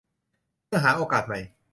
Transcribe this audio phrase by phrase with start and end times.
[0.65, 1.39] เพื่อหาโอกาสใหม่